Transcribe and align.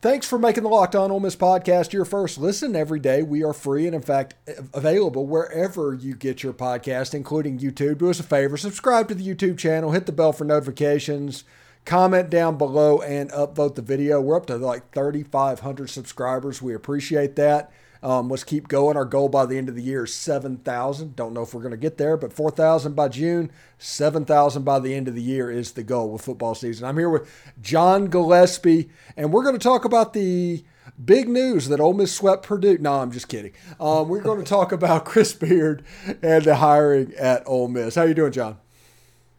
Thanks 0.00 0.28
for 0.28 0.38
making 0.38 0.62
the 0.62 0.68
Locked 0.68 0.94
On 0.94 1.10
Ole 1.10 1.18
Miss 1.18 1.34
podcast 1.34 1.92
your 1.92 2.04
first 2.04 2.38
listen 2.38 2.76
every 2.76 3.00
day. 3.00 3.24
We 3.24 3.42
are 3.42 3.52
free 3.52 3.84
and, 3.84 3.96
in 3.96 4.00
fact, 4.00 4.34
available 4.72 5.26
wherever 5.26 5.92
you 5.92 6.14
get 6.14 6.40
your 6.40 6.52
podcast, 6.52 7.14
including 7.14 7.58
YouTube. 7.58 7.98
Do 7.98 8.08
us 8.08 8.20
a 8.20 8.22
favor, 8.22 8.56
subscribe 8.56 9.08
to 9.08 9.16
the 9.16 9.26
YouTube 9.26 9.58
channel, 9.58 9.90
hit 9.90 10.06
the 10.06 10.12
bell 10.12 10.32
for 10.32 10.44
notifications, 10.44 11.42
comment 11.84 12.30
down 12.30 12.56
below, 12.56 13.00
and 13.00 13.28
upvote 13.32 13.74
the 13.74 13.82
video. 13.82 14.20
We're 14.20 14.36
up 14.36 14.46
to 14.46 14.56
like 14.56 14.92
3,500 14.92 15.90
subscribers. 15.90 16.62
We 16.62 16.74
appreciate 16.74 17.34
that. 17.34 17.72
Um, 18.02 18.28
let's 18.28 18.44
keep 18.44 18.68
going. 18.68 18.96
Our 18.96 19.04
goal 19.04 19.28
by 19.28 19.46
the 19.46 19.58
end 19.58 19.68
of 19.68 19.74
the 19.74 19.82
year 19.82 20.04
is 20.04 20.14
7,000. 20.14 21.16
Don't 21.16 21.34
know 21.34 21.42
if 21.42 21.52
we're 21.52 21.62
going 21.62 21.72
to 21.72 21.76
get 21.76 21.98
there, 21.98 22.16
but 22.16 22.32
4,000 22.32 22.94
by 22.94 23.08
June, 23.08 23.50
7,000 23.78 24.62
by 24.62 24.78
the 24.78 24.94
end 24.94 25.08
of 25.08 25.14
the 25.14 25.22
year 25.22 25.50
is 25.50 25.72
the 25.72 25.82
goal 25.82 26.10
with 26.10 26.22
football 26.22 26.54
season. 26.54 26.86
I'm 26.86 26.96
here 26.96 27.10
with 27.10 27.28
John 27.60 28.06
Gillespie, 28.06 28.88
and 29.16 29.32
we're 29.32 29.42
going 29.42 29.58
to 29.58 29.62
talk 29.62 29.84
about 29.84 30.12
the 30.12 30.64
big 31.04 31.28
news 31.28 31.68
that 31.68 31.80
Ole 31.80 31.94
Miss 31.94 32.14
swept 32.14 32.44
Purdue. 32.44 32.78
No, 32.78 32.94
I'm 32.94 33.10
just 33.10 33.28
kidding. 33.28 33.52
Um, 33.80 34.08
we're 34.08 34.22
going 34.22 34.38
to 34.44 34.44
talk 34.44 34.72
about 34.72 35.04
Chris 35.04 35.32
Beard 35.32 35.84
and 36.22 36.44
the 36.44 36.56
hiring 36.56 37.12
at 37.14 37.42
Ole 37.46 37.68
Miss. 37.68 37.96
How 37.96 38.04
you 38.04 38.14
doing, 38.14 38.32
John? 38.32 38.58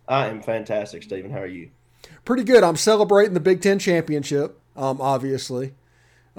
I 0.08 0.28
am 0.28 0.42
fantastic, 0.42 1.04
Steven. 1.04 1.32
How 1.32 1.42
are 1.42 1.48
you? 1.48 1.70
Pretty 2.26 2.44
good. 2.44 2.64
I'm 2.64 2.76
celebrating 2.76 3.34
the 3.34 3.40
Big 3.40 3.62
Ten 3.62 3.80
championship, 3.80 4.60
um, 4.76 5.00
obviously. 5.00 5.74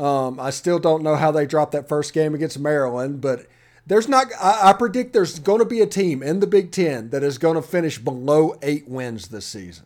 Um, 0.01 0.41
I 0.41 0.49
still 0.49 0.79
don't 0.79 1.03
know 1.03 1.15
how 1.15 1.31
they 1.31 1.45
dropped 1.45 1.73
that 1.73 1.87
first 1.87 2.15
game 2.15 2.35
against 2.35 2.59
Maryland, 2.59 3.21
but 3.21 3.45
there's 3.87 4.09
not. 4.09 4.29
I, 4.41 4.71
I 4.71 4.73
predict 4.73 5.13
there's 5.13 5.39
going 5.39 5.59
to 5.59 5.67
be 5.67 5.83
a 5.83 5.87
team 5.87 6.23
in 6.23 6.41
the 6.41 6.47
Big 6.47 6.73
Ten 6.73 7.11
that 7.11 7.23
is 7.23 7.37
going 7.37 7.57
to 7.57 7.63
finish 7.63 7.99
below 7.99 8.57
eight 8.63 8.89
wins 8.89 9.29
this 9.29 9.45
season, 9.45 9.85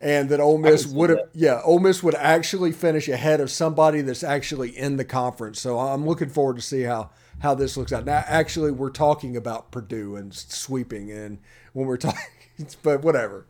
and 0.00 0.30
that 0.30 0.40
Ole 0.40 0.56
Miss 0.56 0.86
would 0.86 1.10
have. 1.10 1.18
Yeah, 1.34 1.60
Ole 1.64 1.80
Miss 1.80 2.02
would 2.02 2.14
actually 2.14 2.72
finish 2.72 3.06
ahead 3.06 3.42
of 3.42 3.50
somebody 3.50 4.00
that's 4.00 4.24
actually 4.24 4.70
in 4.70 4.96
the 4.96 5.04
conference. 5.04 5.60
So 5.60 5.78
I'm 5.78 6.06
looking 6.06 6.30
forward 6.30 6.56
to 6.56 6.62
see 6.62 6.80
how 6.82 7.10
how 7.40 7.54
this 7.54 7.76
looks 7.76 7.92
out. 7.92 8.06
Now, 8.06 8.24
actually, 8.26 8.70
we're 8.70 8.88
talking 8.88 9.36
about 9.36 9.70
Purdue 9.70 10.16
and 10.16 10.32
sweeping, 10.32 11.12
and 11.12 11.40
when 11.74 11.86
we're 11.86 11.96
talking, 11.98 12.68
but 12.82 13.02
whatever. 13.02 13.44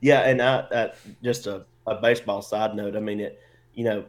yeah, 0.00 0.22
and 0.22 0.42
I, 0.42 0.66
I, 0.72 0.92
just 1.22 1.46
a, 1.46 1.66
a 1.86 1.94
baseball 2.00 2.42
side 2.42 2.74
note. 2.74 2.96
I 2.96 3.00
mean 3.00 3.20
it 3.20 3.40
you 3.76 3.84
know, 3.84 4.04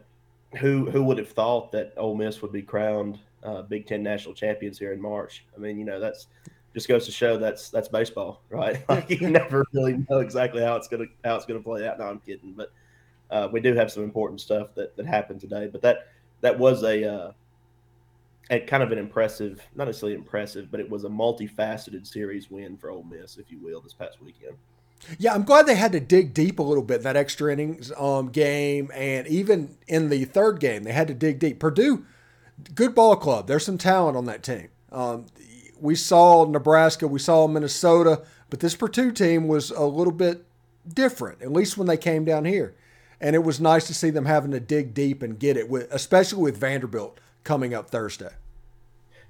who 0.56 0.90
who 0.90 1.04
would 1.04 1.18
have 1.18 1.28
thought 1.28 1.70
that 1.72 1.92
Ole 1.96 2.16
Miss 2.16 2.42
would 2.42 2.52
be 2.52 2.62
crowned 2.62 3.20
uh, 3.44 3.62
Big 3.62 3.86
Ten 3.86 4.02
national 4.02 4.34
champions 4.34 4.78
here 4.78 4.92
in 4.92 5.00
March? 5.00 5.44
I 5.54 5.60
mean, 5.60 5.78
you 5.78 5.84
know, 5.84 6.00
that's 6.00 6.26
just 6.74 6.88
goes 6.88 7.06
to 7.06 7.12
show 7.12 7.36
that's 7.36 7.70
that's 7.70 7.88
baseball, 7.88 8.42
right? 8.50 8.82
Like 8.88 9.08
you 9.10 9.30
never 9.30 9.64
really 9.72 10.04
know 10.10 10.18
exactly 10.18 10.62
how 10.62 10.74
it's 10.74 10.88
gonna 10.88 11.06
how 11.24 11.36
it's 11.36 11.46
gonna 11.46 11.60
play 11.60 11.86
out. 11.86 11.98
No, 11.98 12.06
I'm 12.06 12.20
kidding, 12.20 12.54
but 12.54 12.72
uh, 13.30 13.48
we 13.52 13.60
do 13.60 13.74
have 13.74 13.92
some 13.92 14.02
important 14.02 14.40
stuff 14.40 14.74
that 14.74 14.96
that 14.96 15.06
happened 15.06 15.40
today. 15.40 15.68
But 15.70 15.82
that 15.82 16.08
that 16.40 16.58
was 16.58 16.82
a 16.82 17.04
uh, 17.04 17.32
a 18.50 18.60
kind 18.60 18.82
of 18.82 18.90
an 18.90 18.98
impressive, 18.98 19.60
not 19.74 19.84
necessarily 19.86 20.16
impressive, 20.16 20.70
but 20.70 20.80
it 20.80 20.88
was 20.88 21.04
a 21.04 21.08
multifaceted 21.08 22.06
series 22.06 22.50
win 22.50 22.78
for 22.78 22.90
Ole 22.90 23.04
Miss, 23.04 23.36
if 23.36 23.50
you 23.50 23.58
will, 23.58 23.82
this 23.82 23.92
past 23.92 24.22
weekend. 24.22 24.56
Yeah, 25.18 25.34
I'm 25.34 25.44
glad 25.44 25.66
they 25.66 25.74
had 25.74 25.92
to 25.92 26.00
dig 26.00 26.34
deep 26.34 26.58
a 26.58 26.62
little 26.62 26.82
bit 26.82 27.02
that 27.02 27.16
extra 27.16 27.52
innings 27.52 27.92
um, 27.96 28.28
game, 28.28 28.90
and 28.94 29.26
even 29.26 29.76
in 29.86 30.10
the 30.10 30.24
third 30.24 30.60
game, 30.60 30.84
they 30.84 30.92
had 30.92 31.08
to 31.08 31.14
dig 31.14 31.38
deep. 31.38 31.58
Purdue, 31.58 32.04
good 32.74 32.94
ball 32.94 33.16
club. 33.16 33.46
There's 33.46 33.64
some 33.64 33.78
talent 33.78 34.16
on 34.16 34.26
that 34.26 34.42
team. 34.42 34.68
Um, 34.92 35.26
we 35.80 35.94
saw 35.94 36.44
Nebraska, 36.44 37.06
we 37.06 37.20
saw 37.20 37.46
Minnesota, 37.46 38.22
but 38.50 38.60
this 38.60 38.74
Purdue 38.74 39.12
team 39.12 39.48
was 39.48 39.70
a 39.70 39.84
little 39.84 40.12
bit 40.12 40.44
different, 40.86 41.42
at 41.42 41.52
least 41.52 41.78
when 41.78 41.86
they 41.86 41.96
came 41.96 42.24
down 42.24 42.44
here. 42.44 42.74
And 43.20 43.34
it 43.34 43.42
was 43.42 43.60
nice 43.60 43.86
to 43.88 43.94
see 43.94 44.10
them 44.10 44.26
having 44.26 44.52
to 44.52 44.60
dig 44.60 44.94
deep 44.94 45.22
and 45.22 45.38
get 45.38 45.56
it, 45.56 45.68
with, 45.68 45.92
especially 45.92 46.42
with 46.42 46.56
Vanderbilt 46.56 47.18
coming 47.44 47.74
up 47.74 47.90
Thursday. 47.90 48.30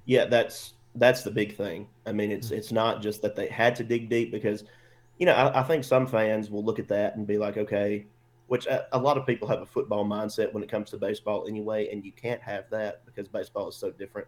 Yeah, 0.05 0.25
that's 0.25 0.73
that's 0.95 1.23
the 1.23 1.31
big 1.31 1.55
thing. 1.55 1.87
I 2.05 2.11
mean, 2.11 2.31
it's 2.31 2.51
it's 2.51 2.71
not 2.71 3.01
just 3.01 3.21
that 3.21 3.35
they 3.35 3.47
had 3.47 3.75
to 3.77 3.83
dig 3.83 4.09
deep 4.09 4.31
because– 4.31 4.63
you 5.19 5.25
know, 5.25 5.33
I, 5.33 5.59
I, 5.59 5.63
think 5.63 5.83
some 5.83 6.07
fans 6.07 6.49
will 6.49 6.63
look 6.63 6.79
at 6.79 6.87
that 6.87 7.15
and 7.15 7.27
be 7.27 7.37
like, 7.37 7.57
okay, 7.57 8.07
which 8.47 8.65
a, 8.65 8.87
a, 8.93 8.97
lot 8.97 9.17
of 9.17 9.27
people 9.27 9.47
have 9.47 9.61
a 9.61 9.65
football 9.65 10.05
mindset 10.05 10.51
when 10.53 10.63
it 10.63 10.71
comes 10.71 10.89
to 10.91 10.97
baseball 10.97 11.45
anyway, 11.47 11.89
and 11.91 12.03
you 12.03 12.11
can't 12.11 12.41
have 12.41 12.69
that 12.71 13.05
because 13.05 13.27
baseball 13.27 13.67
is 13.67 13.75
so 13.75 13.91
different. 13.91 14.27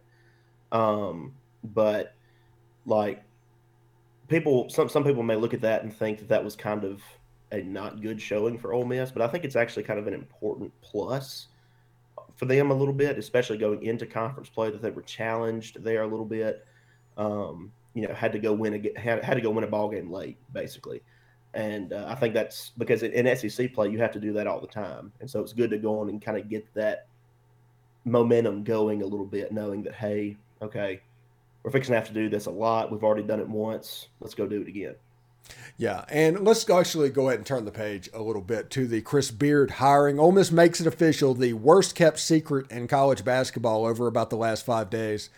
Um, 0.71 1.33
but 1.63 2.13
like 2.85 3.23
people, 4.27 4.69
some 4.69 4.89
some 4.89 5.03
people 5.03 5.23
may 5.23 5.35
look 5.35 5.53
at 5.53 5.61
that 5.61 5.83
and 5.83 5.95
think 5.95 6.19
that 6.19 6.27
that 6.27 6.43
was 6.43 6.55
kind 6.55 6.83
of 6.83 7.01
a 7.51 7.61
not 7.61 8.01
good 8.01 8.21
showing 8.21 8.57
for 8.57 8.73
Ole 8.73 8.85
Miss, 8.85 9.11
but 9.11 9.21
I 9.21 9.27
think 9.27 9.45
it's 9.45 9.55
actually 9.55 9.83
kind 9.83 9.99
of 9.99 10.07
an 10.07 10.13
important 10.13 10.71
plus 10.81 11.47
for 12.35 12.45
them 12.45 12.71
a 12.71 12.73
little 12.73 12.93
bit, 12.93 13.17
especially 13.17 13.57
going 13.57 13.83
into 13.83 14.05
conference 14.05 14.49
play 14.49 14.69
that 14.71 14.81
they 14.81 14.91
were 14.91 15.01
challenged 15.03 15.83
there 15.83 16.03
a 16.03 16.07
little 16.07 16.25
bit. 16.25 16.65
Um, 17.17 17.71
you 17.93 18.07
know 18.07 18.13
had 18.13 18.31
to 18.33 18.39
go 18.39 18.53
win 18.53 18.73
a 18.73 18.99
had, 18.99 19.23
had 19.23 19.33
to 19.35 19.41
go 19.41 19.49
win 19.49 19.63
a 19.63 19.67
ball 19.67 19.89
game 19.89 20.11
late 20.11 20.37
basically. 20.53 21.01
And 21.53 21.91
uh, 21.91 22.05
i 22.07 22.15
think 22.15 22.33
that's 22.33 22.71
because 22.77 23.03
in 23.03 23.25
sec 23.35 23.73
play 23.73 23.89
you 23.89 23.99
have 23.99 24.13
to 24.13 24.19
do 24.19 24.33
that 24.33 24.47
all 24.47 24.61
the 24.61 24.67
time. 24.67 25.11
And 25.19 25.29
so 25.29 25.41
it's 25.41 25.53
good 25.53 25.69
to 25.71 25.77
go 25.77 25.99
on 25.99 26.09
and 26.09 26.21
kind 26.21 26.37
of 26.37 26.49
get 26.49 26.65
that 26.73 27.07
momentum 28.05 28.63
going 28.63 29.01
a 29.01 29.05
little 29.05 29.25
bit 29.25 29.51
knowing 29.51 29.83
that 29.83 29.93
hey 29.93 30.37
okay 30.61 31.01
we're 31.63 31.71
fixing 31.71 31.93
to 31.93 31.99
have 31.99 32.07
to 32.07 32.13
do 32.13 32.29
this 32.29 32.47
a 32.47 32.51
lot. 32.51 32.91
We've 32.91 33.03
already 33.03 33.23
done 33.23 33.39
it 33.39 33.47
once. 33.47 34.07
Let's 34.19 34.33
go 34.33 34.47
do 34.47 34.61
it 34.61 34.67
again. 34.67 34.95
Yeah, 35.77 36.05
and 36.09 36.45
let's 36.45 36.69
actually 36.69 37.09
go 37.09 37.27
ahead 37.27 37.39
and 37.39 37.45
turn 37.45 37.65
the 37.65 37.71
page 37.71 38.09
a 38.13 38.21
little 38.21 38.41
bit 38.41 38.69
to 38.71 38.87
the 38.87 39.01
Chris 39.01 39.31
Beard 39.31 39.71
hiring. 39.71 40.19
Ole 40.19 40.31
Miss 40.31 40.51
makes 40.51 40.79
it 40.79 40.87
official, 40.87 41.33
the 41.33 41.53
worst 41.53 41.95
kept 41.95 42.19
secret 42.19 42.69
in 42.71 42.87
college 42.87 43.25
basketball 43.25 43.85
over 43.85 44.07
about 44.07 44.29
the 44.29 44.37
last 44.37 44.65
five 44.65 44.89
days 44.89 45.29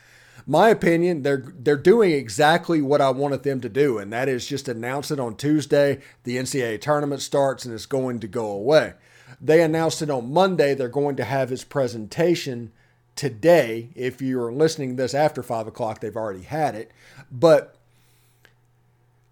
my 0.46 0.70
opinion, 0.70 1.24
they're 1.24 1.46
they're 1.58 1.78
doing 1.78 2.12
exactly 2.12 2.82
what 2.82 3.02
I 3.02 3.10
wanted 3.12 3.44
them 3.44 3.62
to 3.62 3.70
do, 3.70 3.98
and 3.98 4.12
that 4.12 4.28
is 4.28 4.48
just 4.48 4.68
announce 4.68 5.12
it 5.12 5.20
on 5.20 5.36
Tuesday. 5.36 6.02
The 6.24 6.38
NCAA 6.38 6.82
tournament 6.82 7.22
starts 7.22 7.66
and 7.66 7.74
it's 7.74 7.86
going 7.86 8.20
to 8.20 8.28
go 8.28 8.48
away. 8.48 8.94
They 9.40 9.62
announced 9.62 10.02
it 10.02 10.10
on 10.10 10.34
Monday. 10.34 10.74
They're 10.74 10.88
going 10.88 11.16
to 11.18 11.24
have 11.24 11.50
his 11.50 11.64
presentation 11.64 12.72
today. 13.16 13.90
If 13.96 14.22
you're 14.22 14.52
listening 14.52 14.96
this 14.96 15.14
after 15.14 15.44
five 15.44 15.68
o'clock, 15.68 16.00
they've 16.00 16.16
already 16.16 16.44
had 16.44 16.76
it. 16.76 16.92
But 17.32 17.73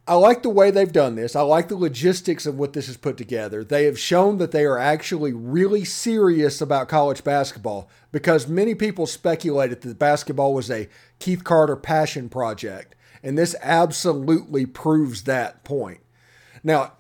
I 0.08 0.16
like 0.16 0.42
the 0.42 0.50
way 0.50 0.72
they've 0.72 0.92
done 0.92 1.16
this. 1.16 1.36
I 1.36 1.42
like 1.42 1.68
the 1.68 1.76
logistics 1.76 2.46
of 2.46 2.58
what 2.58 2.74
this 2.74 2.90
is 2.90 2.98
put 2.98 3.18
together. 3.18 3.64
They 3.64 3.86
have 3.86 4.00
shown 4.00 4.40
that 4.40 4.52
they 4.52 4.66
are 4.66 4.80
actually 4.80 5.32
really 5.32 5.86
serious 5.86 6.60
about 6.60 6.90
college 6.90 7.24
basketball 7.24 7.88
because 8.12 8.48
many 8.48 8.74
people 8.74 9.06
speculated 9.06 9.82
that 9.82 10.00
basketball 10.00 10.54
was 10.54 10.72
a 10.72 10.90
Keith 11.20 11.44
Carter 11.44 11.76
passion 11.76 12.30
project. 12.30 12.96
And 13.24 13.38
this 13.38 13.56
absolutely 13.62 14.66
proves 14.66 15.24
that 15.24 15.64
point. 15.64 16.00
Now, 16.64 16.94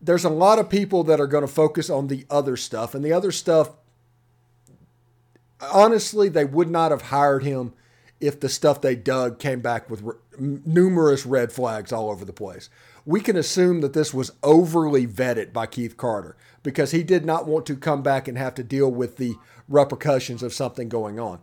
there's 0.00 0.24
a 0.24 0.30
lot 0.30 0.60
of 0.60 0.70
people 0.70 1.02
that 1.04 1.20
are 1.20 1.26
going 1.26 1.46
to 1.46 1.52
focus 1.52 1.90
on 1.90 2.06
the 2.06 2.24
other 2.30 2.56
stuff. 2.56 2.94
And 2.94 3.04
the 3.04 3.12
other 3.12 3.32
stuff, 3.32 3.70
honestly, 5.60 6.28
they 6.28 6.44
would 6.44 6.70
not 6.70 6.92
have 6.92 7.02
hired 7.02 7.42
him 7.42 7.72
if 8.20 8.40
the 8.40 8.48
stuff 8.48 8.80
they 8.80 8.96
dug 8.96 9.38
came 9.38 9.60
back 9.60 9.90
with 9.90 10.02
re- 10.02 10.14
numerous 10.38 11.26
red 11.26 11.52
flags 11.52 11.92
all 11.92 12.10
over 12.10 12.24
the 12.24 12.32
place. 12.32 12.68
We 13.06 13.20
can 13.20 13.36
assume 13.36 13.80
that 13.82 13.92
this 13.92 14.14
was 14.14 14.32
overly 14.42 15.06
vetted 15.06 15.52
by 15.52 15.66
Keith 15.66 15.96
Carter 15.96 16.36
because 16.62 16.92
he 16.92 17.02
did 17.02 17.24
not 17.24 17.46
want 17.46 17.66
to 17.66 17.76
come 17.76 18.02
back 18.02 18.26
and 18.26 18.38
have 18.38 18.54
to 18.54 18.64
deal 18.64 18.90
with 18.90 19.16
the 19.16 19.34
repercussions 19.68 20.42
of 20.42 20.54
something 20.54 20.88
going 20.88 21.20
on. 21.20 21.40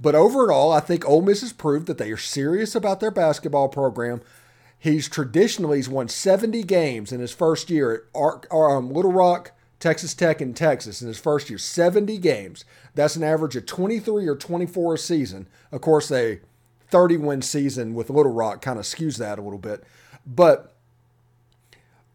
But 0.00 0.14
overall, 0.14 0.72
I 0.72 0.80
think 0.80 1.08
Ole 1.08 1.22
Miss 1.22 1.40
has 1.42 1.52
proved 1.52 1.86
that 1.86 1.98
they 1.98 2.10
are 2.10 2.16
serious 2.16 2.74
about 2.74 3.00
their 3.00 3.12
basketball 3.12 3.68
program. 3.68 4.20
He's 4.78 5.08
traditionally 5.08 5.78
he's 5.78 5.88
won 5.88 6.08
70 6.08 6.62
games 6.64 7.12
in 7.12 7.20
his 7.20 7.32
first 7.32 7.70
year 7.70 7.94
at 7.94 8.00
Ar- 8.14 8.76
um, 8.76 8.90
Little 8.90 9.12
Rock, 9.12 9.52
Texas 9.84 10.14
Tech, 10.14 10.40
and 10.40 10.56
Texas 10.56 11.02
in 11.02 11.08
his 11.08 11.18
first 11.18 11.50
year. 11.50 11.58
70 11.58 12.16
games. 12.16 12.64
That's 12.94 13.16
an 13.16 13.22
average 13.22 13.54
of 13.54 13.66
23 13.66 14.26
or 14.26 14.34
24 14.34 14.94
a 14.94 14.98
season. 14.98 15.46
Of 15.70 15.82
course, 15.82 16.10
a 16.10 16.40
30 16.88 17.18
win 17.18 17.42
season 17.42 17.92
with 17.92 18.08
Little 18.08 18.32
Rock 18.32 18.62
kind 18.62 18.78
of 18.78 18.86
skews 18.86 19.18
that 19.18 19.38
a 19.38 19.42
little 19.42 19.58
bit. 19.58 19.84
But 20.24 20.74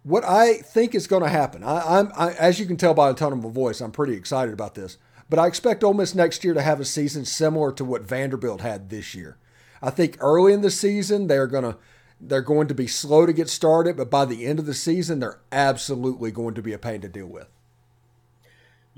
what 0.01 0.23
I 0.25 0.53
think 0.55 0.95
is 0.95 1.05
going 1.05 1.21
to 1.21 1.29
happen, 1.29 1.63
I, 1.63 1.99
am 1.99 2.11
as 2.17 2.59
you 2.59 2.65
can 2.65 2.75
tell 2.75 2.95
by 2.95 3.07
the 3.07 3.15
tone 3.15 3.33
of 3.33 3.43
my 3.43 3.51
voice, 3.51 3.81
I'm 3.81 3.91
pretty 3.91 4.13
excited 4.13 4.51
about 4.51 4.73
this. 4.73 4.97
But 5.29 5.37
I 5.37 5.45
expect 5.45 5.83
Ole 5.83 5.93
Miss 5.93 6.15
next 6.15 6.43
year 6.43 6.55
to 6.55 6.63
have 6.63 6.79
a 6.79 6.85
season 6.85 7.23
similar 7.23 7.71
to 7.73 7.85
what 7.85 8.01
Vanderbilt 8.01 8.61
had 8.61 8.89
this 8.89 9.13
year. 9.13 9.37
I 9.79 9.91
think 9.91 10.17
early 10.21 10.53
in 10.53 10.61
the 10.61 10.71
season 10.71 11.27
they're 11.27 11.45
going 11.45 11.65
to 11.65 11.77
they're 12.19 12.41
going 12.41 12.67
to 12.67 12.73
be 12.73 12.87
slow 12.87 13.27
to 13.27 13.31
get 13.31 13.47
started, 13.47 13.95
but 13.95 14.09
by 14.09 14.25
the 14.25 14.47
end 14.47 14.57
of 14.57 14.65
the 14.65 14.73
season 14.73 15.19
they're 15.19 15.39
absolutely 15.51 16.31
going 16.31 16.55
to 16.55 16.63
be 16.63 16.73
a 16.73 16.79
pain 16.79 17.01
to 17.01 17.07
deal 17.07 17.27
with. 17.27 17.47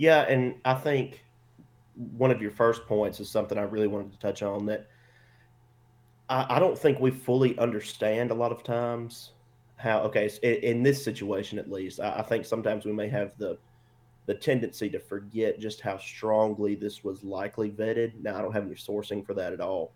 Yeah, 0.02 0.22
and 0.22 0.56
I 0.66 0.74
think 0.74 1.24
one 2.18 2.32
of 2.32 2.42
your 2.42 2.50
first 2.50 2.88
points 2.88 3.20
is 3.20 3.30
something 3.30 3.56
I 3.56 3.62
really 3.62 3.86
wanted 3.86 4.12
to 4.14 4.18
touch 4.18 4.42
on 4.42 4.66
that 4.66 4.88
I, 6.28 6.56
I 6.56 6.60
don't 6.60 6.76
think 6.76 7.00
we 7.00 7.12
fully 7.12 7.56
understand 7.60 8.32
a 8.32 8.34
lot 8.34 8.52
of 8.52 8.64
times 8.64 9.34
how 9.76 10.00
okay 10.00 10.28
in, 10.42 10.56
in 10.56 10.84
this 10.84 11.04
situation 11.04 11.60
at 11.60 11.70
least 11.70 12.00
I, 12.00 12.14
I, 12.14 12.22
think 12.24 12.46
sometimes 12.46 12.84
we 12.84 12.92
may 12.92 13.10
have 13.10 13.38
the 13.38 13.60
the 14.26 14.34
tendency 14.34 14.90
to 14.90 15.00
forget 15.00 15.60
just 15.60 15.82
how 15.82 16.00
strongly 16.00 16.74
this 16.74 17.04
was 17.04 17.24
likely 17.24 17.70
vetted. 17.70 18.14
Now, 18.24 18.40
I 18.40 18.42
don't 18.42 18.54
have 18.54 18.66
any 18.66 18.74
sourcing 18.74 19.24
for 19.24 19.36
that 19.36 19.54
at 19.54 19.62
all. 19.62 19.92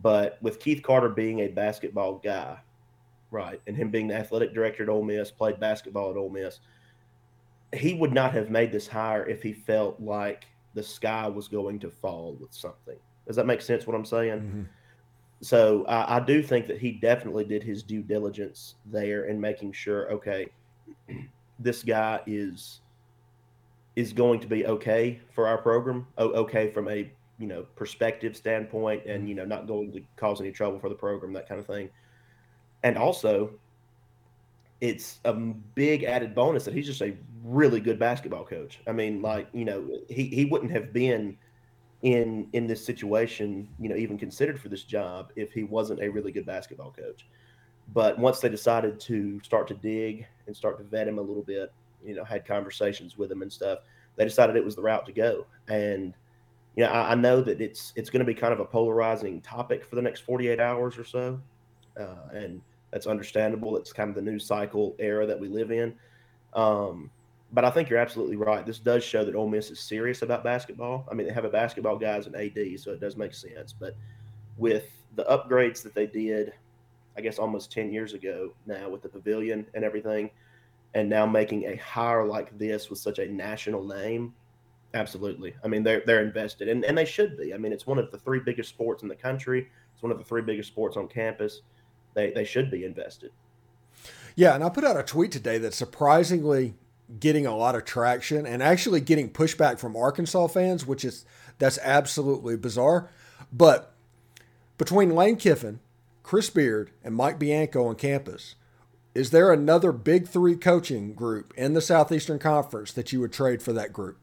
But 0.00 0.38
with 0.40 0.60
Keith 0.60 0.82
Carter 0.82 1.10
being 1.10 1.40
a 1.40 1.48
basketball 1.48 2.22
guy, 2.24 2.56
right, 3.30 3.60
and 3.66 3.76
him 3.76 3.90
being 3.90 4.08
the 4.08 4.14
athletic 4.14 4.54
director 4.54 4.82
at 4.84 4.88
Ole 4.88 5.04
Miss, 5.04 5.30
played 5.30 5.60
basketball 5.60 6.10
at 6.10 6.16
Ole 6.16 6.30
Miss, 6.30 6.60
he 7.76 7.94
would 7.94 8.12
not 8.12 8.32
have 8.32 8.50
made 8.50 8.72
this 8.72 8.86
hire 8.86 9.26
if 9.26 9.42
he 9.42 9.52
felt 9.52 10.00
like 10.00 10.46
the 10.74 10.82
sky 10.82 11.26
was 11.26 11.48
going 11.48 11.78
to 11.80 11.90
fall 11.90 12.36
with 12.40 12.52
something. 12.52 12.96
Does 13.26 13.36
that 13.36 13.46
make 13.46 13.60
sense 13.60 13.86
what 13.86 13.96
I'm 13.96 14.04
saying? 14.04 14.40
Mm-hmm. 14.40 14.62
So 15.40 15.84
I, 15.86 16.16
I 16.16 16.20
do 16.20 16.42
think 16.42 16.66
that 16.68 16.78
he 16.78 16.92
definitely 16.92 17.44
did 17.44 17.62
his 17.62 17.82
due 17.82 18.02
diligence 18.02 18.76
there 18.86 19.24
in 19.24 19.40
making 19.40 19.72
sure, 19.72 20.10
okay, 20.12 20.46
this 21.58 21.82
guy 21.82 22.20
is 22.26 22.80
is 23.96 24.12
going 24.12 24.38
to 24.38 24.46
be 24.46 24.66
okay 24.66 25.18
for 25.32 25.48
our 25.48 25.56
program, 25.56 26.06
okay 26.18 26.70
from 26.70 26.86
a 26.88 27.10
you 27.38 27.46
know 27.46 27.62
perspective 27.74 28.36
standpoint, 28.36 29.04
and 29.06 29.20
mm-hmm. 29.20 29.28
you 29.28 29.34
know 29.34 29.44
not 29.44 29.66
going 29.66 29.92
to 29.92 30.02
cause 30.16 30.40
any 30.40 30.52
trouble 30.52 30.78
for 30.78 30.88
the 30.88 30.94
program, 30.94 31.32
that 31.32 31.48
kind 31.48 31.58
of 31.58 31.66
thing. 31.66 31.88
And 32.82 32.96
also, 32.96 33.50
it's 34.80 35.20
a 35.24 35.32
big 35.32 36.04
added 36.04 36.34
bonus 36.34 36.64
that 36.64 36.74
he's 36.74 36.86
just 36.86 37.02
a 37.02 37.16
really 37.42 37.80
good 37.80 37.98
basketball 37.98 38.44
coach. 38.44 38.80
I 38.86 38.92
mean, 38.92 39.22
like 39.22 39.48
you 39.52 39.64
know, 39.64 39.88
he 40.08 40.24
he 40.26 40.44
wouldn't 40.44 40.72
have 40.72 40.92
been 40.92 41.36
in 42.02 42.48
in 42.52 42.66
this 42.66 42.84
situation, 42.84 43.68
you 43.80 43.88
know, 43.88 43.96
even 43.96 44.18
considered 44.18 44.60
for 44.60 44.68
this 44.68 44.82
job 44.82 45.32
if 45.36 45.52
he 45.52 45.64
wasn't 45.64 46.00
a 46.00 46.08
really 46.08 46.32
good 46.32 46.46
basketball 46.46 46.92
coach. 46.92 47.26
But 47.92 48.18
once 48.18 48.40
they 48.40 48.48
decided 48.48 48.98
to 49.00 49.40
start 49.42 49.68
to 49.68 49.74
dig 49.74 50.26
and 50.46 50.56
start 50.56 50.78
to 50.78 50.84
vet 50.84 51.08
him 51.08 51.18
a 51.18 51.22
little 51.22 51.42
bit, 51.42 51.72
you 52.04 52.14
know, 52.14 52.24
had 52.24 52.44
conversations 52.44 53.16
with 53.16 53.30
him 53.30 53.42
and 53.42 53.52
stuff, 53.52 53.78
they 54.16 54.24
decided 54.24 54.56
it 54.56 54.64
was 54.64 54.76
the 54.76 54.82
route 54.82 55.06
to 55.06 55.12
go. 55.12 55.46
And 55.68 56.12
you 56.74 56.84
know, 56.84 56.90
I, 56.90 57.12
I 57.12 57.14
know 57.14 57.40
that 57.40 57.60
it's 57.60 57.92
it's 57.96 58.10
going 58.10 58.20
to 58.20 58.26
be 58.26 58.34
kind 58.34 58.52
of 58.52 58.60
a 58.60 58.64
polarizing 58.64 59.40
topic 59.40 59.84
for 59.84 59.96
the 59.96 60.02
next 60.02 60.20
48 60.20 60.60
hours 60.60 60.98
or 60.98 61.04
so, 61.04 61.40
uh, 61.98 62.28
and 62.34 62.60
that's 62.90 63.06
understandable. 63.06 63.76
It's 63.76 63.92
kind 63.92 64.08
of 64.08 64.16
the 64.16 64.22
news 64.22 64.46
cycle 64.46 64.94
era 64.98 65.26
that 65.26 65.38
we 65.38 65.48
live 65.48 65.70
in. 65.70 65.94
Um, 66.54 67.10
but 67.52 67.64
I 67.64 67.70
think 67.70 67.88
you're 67.88 67.98
absolutely 67.98 68.36
right. 68.36 68.66
This 68.66 68.78
does 68.78 69.04
show 69.04 69.24
that 69.24 69.34
Ole 69.34 69.48
Miss 69.48 69.70
is 69.70 69.78
serious 69.78 70.22
about 70.22 70.42
basketball. 70.42 71.06
I 71.10 71.14
mean, 71.14 71.26
they 71.26 71.32
have 71.32 71.44
a 71.44 71.50
basketball 71.50 71.96
guy 71.96 72.16
as 72.16 72.26
an 72.26 72.34
AD, 72.34 72.80
so 72.80 72.92
it 72.92 73.00
does 73.00 73.16
make 73.16 73.34
sense. 73.34 73.72
But 73.72 73.96
with 74.56 74.90
the 75.14 75.24
upgrades 75.24 75.82
that 75.82 75.94
they 75.94 76.06
did, 76.06 76.52
I 77.16 77.20
guess 77.20 77.38
almost 77.38 77.72
10 77.72 77.92
years 77.92 78.12
ago 78.12 78.52
now 78.66 78.88
with 78.90 79.02
the 79.02 79.08
pavilion 79.08 79.66
and 79.74 79.84
everything, 79.84 80.30
and 80.94 81.08
now 81.08 81.26
making 81.26 81.64
a 81.64 81.76
hire 81.76 82.24
like 82.24 82.56
this 82.58 82.90
with 82.90 82.98
such 82.98 83.18
a 83.18 83.26
national 83.26 83.84
name, 83.84 84.34
absolutely. 84.94 85.54
I 85.62 85.68
mean, 85.68 85.82
they're 85.82 86.02
they're 86.06 86.22
invested, 86.22 86.68
and, 86.68 86.84
and 86.84 86.96
they 86.96 87.04
should 87.04 87.36
be. 87.36 87.54
I 87.54 87.58
mean, 87.58 87.72
it's 87.72 87.86
one 87.86 87.98
of 87.98 88.10
the 88.10 88.18
three 88.18 88.40
biggest 88.40 88.70
sports 88.70 89.02
in 89.02 89.08
the 89.08 89.14
country. 89.14 89.68
It's 89.94 90.02
one 90.02 90.12
of 90.12 90.18
the 90.18 90.24
three 90.24 90.42
biggest 90.42 90.68
sports 90.68 90.96
on 90.96 91.08
campus. 91.08 91.62
They 92.16 92.30
they 92.30 92.44
should 92.44 92.70
be 92.70 92.84
invested. 92.84 93.30
Yeah, 94.34 94.54
and 94.54 94.64
I 94.64 94.70
put 94.70 94.84
out 94.84 94.98
a 94.98 95.02
tweet 95.02 95.30
today 95.30 95.58
that's 95.58 95.76
surprisingly 95.76 96.74
getting 97.20 97.46
a 97.46 97.56
lot 97.56 97.76
of 97.76 97.84
traction 97.84 98.44
and 98.46 98.62
actually 98.62 99.00
getting 99.00 99.30
pushback 99.30 99.78
from 99.78 99.96
Arkansas 99.96 100.48
fans, 100.48 100.84
which 100.84 101.04
is 101.04 101.24
that's 101.58 101.78
absolutely 101.82 102.56
bizarre. 102.56 103.08
But 103.52 103.92
between 104.78 105.14
Lane 105.14 105.36
Kiffin, 105.36 105.78
Chris 106.22 106.50
Beard, 106.50 106.90
and 107.04 107.14
Mike 107.14 107.38
Bianco 107.38 107.86
on 107.86 107.94
campus, 107.94 108.56
is 109.14 109.30
there 109.30 109.52
another 109.52 109.92
big 109.92 110.26
three 110.26 110.56
coaching 110.56 111.14
group 111.14 111.52
in 111.56 111.74
the 111.74 111.80
Southeastern 111.80 112.38
Conference 112.38 112.92
that 112.92 113.12
you 113.12 113.20
would 113.20 113.32
trade 113.32 113.62
for 113.62 113.72
that 113.74 113.92
group? 113.92 114.18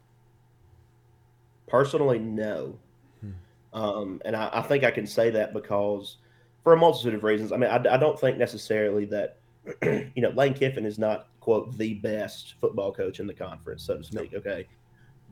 Personally, 1.67 2.19
no. 2.19 2.77
Hmm. 3.21 3.31
Um, 3.71 4.21
and 4.25 4.35
I, 4.35 4.49
I, 4.53 4.61
think 4.61 4.83
I 4.83 4.91
can 4.91 5.07
say 5.07 5.29
that 5.31 5.53
because 5.53 6.17
for 6.63 6.73
a 6.73 6.77
multitude 6.77 7.13
of 7.13 7.23
reasons. 7.23 7.51
I 7.51 7.57
mean, 7.57 7.69
I, 7.69 7.75
I 7.75 7.97
don't 7.97 8.19
think 8.19 8.37
necessarily 8.37 9.05
that, 9.05 9.37
you 9.83 10.21
know, 10.21 10.29
Lane 10.29 10.53
Kiffin 10.53 10.85
is 10.85 10.97
not 10.97 11.27
quote 11.39 11.77
the 11.77 11.95
best 11.95 12.55
football 12.61 12.93
coach 12.93 13.19
in 13.19 13.27
the 13.27 13.33
conference, 13.33 13.83
so 13.83 13.97
to 13.97 14.03
speak. 14.03 14.33
Okay, 14.33 14.65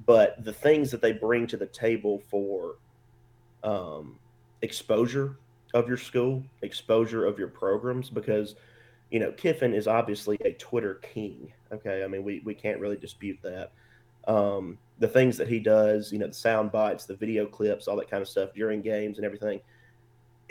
but 0.06 0.44
the 0.44 0.54
things 0.54 0.92
that 0.92 1.02
they 1.02 1.14
bring 1.14 1.48
to 1.48 1.58
the 1.58 1.68
table 1.68 2.22
for 2.30 2.76
um, 3.64 4.18
exposure 4.62 5.38
of 5.74 5.88
your 5.88 5.98
school, 5.98 6.44
exposure 6.62 7.26
of 7.26 7.40
your 7.40 7.48
programs, 7.48 8.10
because 8.10 8.56
you 9.10 9.20
know 9.20 9.32
Kiffin 9.32 9.74
is 9.74 9.88
obviously 9.88 10.38
a 10.44 10.52
Twitter 10.54 10.96
king. 10.96 11.52
Okay, 11.72 12.04
I 12.04 12.08
mean 12.08 12.24
we 12.24 12.42
we 12.46 12.54
can't 12.54 12.80
really 12.80 12.98
dispute 12.98 13.40
that. 13.44 13.72
Um, 14.28 14.78
the 15.00 15.08
things 15.08 15.36
that 15.38 15.48
he 15.48 15.60
does, 15.60 16.12
you 16.12 16.20
know, 16.20 16.28
the 16.28 16.34
sound 16.34 16.72
bites, 16.72 17.06
the 17.06 17.16
video 17.16 17.48
clips, 17.48 17.88
all 17.88 17.96
that 17.96 18.10
kind 18.10 18.22
of 18.22 18.30
stuff 18.30 18.54
during 18.54 18.82
games 18.82 19.18
and 19.18 19.26
everything. 19.26 19.60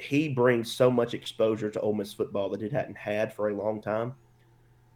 He 0.01 0.29
brings 0.29 0.73
so 0.73 0.91
much 0.91 1.15
exposure 1.15 1.71
to 1.71 1.81
Ole 1.81 1.95
Miss 1.95 2.13
football 2.13 2.51
that 2.51 2.63
it 2.63 2.73
hadn't 2.73 2.97
had 2.97 3.33
for 3.33 3.49
a 3.49 3.55
long 3.55 3.81
time 3.81 4.15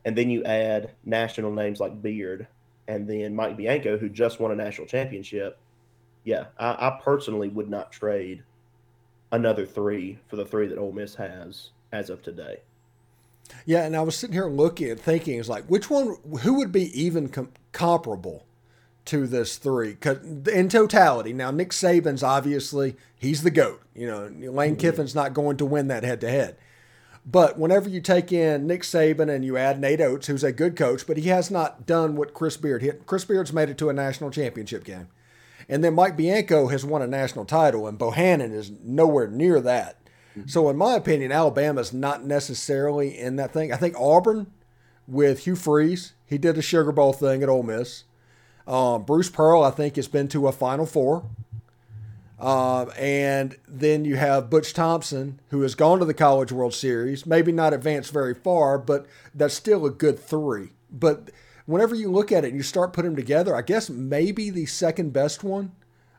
and 0.05 0.17
then 0.17 0.31
you 0.31 0.45
add 0.45 0.91
national 1.05 1.51
names 1.51 1.81
like 1.81 2.03
Beard 2.03 2.47
and 2.87 3.09
then 3.09 3.35
Mike 3.35 3.57
Bianco, 3.57 3.97
who 3.97 4.09
just 4.09 4.41
won 4.41 4.53
a 4.53 4.57
national 4.57 4.87
championship. 4.87 5.59
Yeah, 6.25 6.47
I, 6.59 6.89
I, 6.89 7.01
personally 7.03 7.49
would 7.49 7.71
not 7.71 7.93
trade 7.93 8.43
another 9.33 9.67
three 9.67 10.19
for 10.29 10.37
the 10.37 10.45
three 10.45 10.67
that 10.67 10.79
Ole 10.79 10.93
Miss 10.93 11.15
has 11.15 11.71
as 11.93 12.11
of 12.11 12.23
today. 12.23 12.59
Yeah, 13.67 13.85
and 13.85 13.97
I 13.97 14.01
was 14.03 14.17
sitting 14.17 14.35
here 14.35 14.49
looking 14.49 14.91
and 14.91 15.01
thinking, 15.01 15.39
it's 15.39 15.49
like 15.49 15.65
which 15.67 15.91
one, 15.91 16.17
who 16.41 16.55
would 16.55 16.73
be 16.73 16.99
even 16.99 17.29
com- 17.29 17.53
comparable 17.73 18.47
to 19.07 19.27
this 19.27 19.57
three? 19.57 19.91
Because 19.91 20.19
in 20.49 20.69
totality, 20.69 21.33
now 21.33 21.51
Nick 21.51 21.71
Saban's 21.71 22.23
obviously 22.23 22.97
he's 23.17 23.43
the 23.43 23.51
goat. 23.51 23.83
You 23.95 24.07
know, 24.07 24.23
Lane 24.51 24.77
mm-hmm. 24.77 24.81
Kiffin's 24.81 25.15
not 25.15 25.35
going 25.35 25.57
to 25.59 25.65
win 25.65 25.89
that 25.89 26.05
head 26.05 26.21
to 26.23 26.29
head. 26.29 26.57
But 27.27 27.59
whenever 27.59 27.89
you 27.89 28.01
take 28.01 28.33
in 28.33 28.67
Nick 28.67 28.83
Saban 28.83 29.35
and 29.35 29.45
you 29.45 29.57
add 29.57 29.81
Nate 29.81 30.01
Oats, 30.01 30.27
who's 30.27 30.45
a 30.45 30.53
good 30.53 30.77
coach, 30.77 31.07
but 31.07 31.17
he 31.17 31.29
has 31.31 31.51
not 31.51 31.87
done 31.87 32.17
what 32.17 32.35
Chris 32.35 32.57
Beard 32.57 32.83
hit. 32.83 33.07
Chris 33.07 33.25
Beard's 33.25 33.53
made 33.53 33.71
it 33.71 33.79
to 33.79 33.89
a 33.89 33.95
national 33.95 34.31
championship 34.31 34.85
game. 34.85 35.09
And 35.67 35.83
then 35.83 35.95
Mike 35.95 36.17
Bianco 36.17 36.69
has 36.69 36.85
won 36.85 37.01
a 37.01 37.07
national 37.07 37.47
title, 37.47 37.87
and 37.87 37.99
Bohannon 37.99 38.53
is 38.53 38.71
nowhere 38.83 39.27
near 39.27 39.61
that. 39.63 39.99
Mm-hmm. 40.37 40.49
So, 40.49 40.69
in 40.69 40.77
my 40.77 40.95
opinion, 40.95 41.33
Alabama's 41.33 41.95
not 41.95 42.25
necessarily 42.25 43.19
in 43.19 43.37
that 43.37 43.53
thing. 43.55 43.73
I 43.73 43.77
think 43.77 43.97
Auburn 43.99 44.49
with 45.09 45.41
Hugh 45.41 45.57
Freeze, 45.57 46.13
he 46.27 46.37
did 46.37 46.59
a 46.59 46.63
Sugar 46.63 46.93
Bowl 46.93 47.15
thing 47.15 47.43
at 47.43 47.49
Ole 47.49 47.63
Miss. 47.63 48.05
Um, 48.67 49.03
Bruce 49.05 49.29
Pearl, 49.31 49.63
I 49.63 49.71
think, 49.71 49.97
has 49.97 50.09
been 50.09 50.29
to 50.29 50.49
a 50.49 50.53
Final 50.53 50.87
Four. 50.87 51.25
Uh, 52.39 52.87
and 52.99 53.57
then 53.67 54.05
you 54.05 54.17
have 54.17 54.51
Butch 54.51 54.75
Thompson, 54.75 55.41
who 55.51 55.63
has 55.63 55.75
gone 55.75 55.99
to 56.01 56.05
the 56.05 56.15
College 56.15 56.53
World 56.53 56.75
Series, 56.75 57.25
maybe 57.25 57.53
not 57.53 57.73
advanced 57.73 58.13
very 58.13 58.35
far, 58.35 58.77
but 58.77 59.07
that's 59.35 59.55
still 59.55 59.87
a 59.87 59.91
good 59.91 60.19
three. 60.19 60.71
But 60.91 61.31
whenever 61.67 61.95
you 61.95 62.11
look 62.11 62.33
at 62.33 62.45
it 62.45 62.49
and 62.49 62.57
you 62.57 62.63
start 62.63 62.93
putting 62.93 63.13
them 63.13 63.17
together, 63.17 63.55
I 63.55 63.63
guess 63.63 63.89
maybe 63.89 64.51
the 64.51 64.67
second 64.67 65.13
best 65.13 65.45
one 65.45 65.73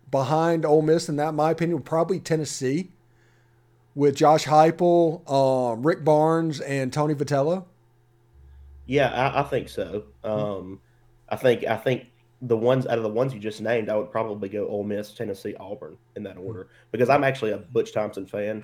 behind 0.09 0.65
Ole 0.65 0.81
Miss, 0.81 1.09
and 1.09 1.19
that, 1.19 1.33
my 1.33 1.51
opinion, 1.51 1.77
would 1.77 1.85
probably 1.85 2.19
Tennessee 2.19 2.91
with 3.93 4.15
Josh 4.15 4.45
Heupel, 4.45 5.21
uh, 5.27 5.75
Rick 5.75 6.03
Barnes, 6.03 6.59
and 6.61 6.91
Tony 6.91 7.13
Vitello. 7.13 7.65
Yeah, 8.85 9.09
I, 9.09 9.41
I 9.41 9.43
think 9.43 9.69
so. 9.69 10.03
Um, 10.23 10.79
I 11.27 11.35
think 11.35 11.65
I 11.65 11.77
think 11.77 12.07
the 12.41 12.57
ones 12.57 12.85
out 12.85 12.97
of 12.97 13.03
the 13.03 13.09
ones 13.09 13.33
you 13.33 13.39
just 13.39 13.61
named, 13.61 13.89
I 13.89 13.95
would 13.95 14.11
probably 14.11 14.49
go 14.49 14.67
Ole 14.67 14.83
Miss, 14.83 15.13
Tennessee, 15.13 15.55
Auburn 15.59 15.97
in 16.15 16.23
that 16.23 16.37
order 16.37 16.67
because 16.91 17.09
I'm 17.09 17.23
actually 17.23 17.51
a 17.51 17.57
Butch 17.57 17.93
Thompson 17.93 18.25
fan. 18.25 18.63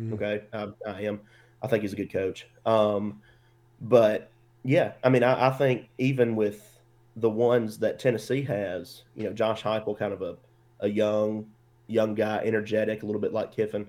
Mm-hmm. 0.00 0.14
Okay, 0.14 0.42
I, 0.52 0.68
I, 0.86 1.00
am. 1.02 1.20
I 1.62 1.66
think 1.66 1.82
he's 1.82 1.92
a 1.92 1.96
good 1.96 2.12
coach. 2.12 2.48
Um, 2.64 3.20
but 3.82 4.30
yeah, 4.64 4.92
I 5.04 5.10
mean, 5.10 5.22
I, 5.22 5.48
I, 5.48 5.50
think 5.50 5.88
even 5.98 6.34
with 6.34 6.80
the 7.16 7.28
ones 7.28 7.78
that 7.78 7.98
Tennessee 7.98 8.42
has, 8.42 9.02
you 9.14 9.24
know, 9.24 9.32
Josh 9.32 9.62
Heupel, 9.62 9.98
kind 9.98 10.12
of 10.12 10.22
a, 10.22 10.36
a 10.80 10.88
young 10.88 11.46
young 11.86 12.14
guy, 12.14 12.40
energetic, 12.44 13.02
a 13.02 13.06
little 13.06 13.20
bit 13.20 13.32
like 13.32 13.52
Kiffin. 13.52 13.86